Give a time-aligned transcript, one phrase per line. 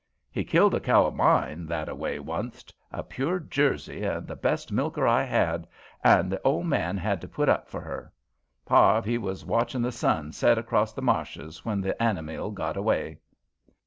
[0.31, 4.35] He killed a cow of mine that a way onct a pure Jersey and the
[4.35, 5.67] best milker I had,
[6.03, 8.11] an' the ole man had to put up for her.
[8.67, 13.19] Harve, he was watchin' the sun set acrost the marshes when the anamile got away."